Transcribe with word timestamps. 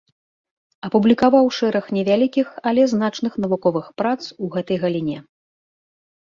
Апублікаваў 0.87 1.45
шэраг 1.57 1.85
невялікіх, 1.97 2.47
але 2.73 2.81
значных 2.95 3.37
навуковых 3.47 3.85
прац 4.03 4.21
у 4.43 4.53
гэтай 4.59 4.77
галіне. 4.89 5.17